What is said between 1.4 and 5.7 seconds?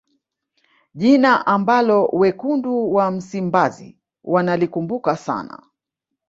ambalo wekundu wa msimbazi wanalikumbuka sana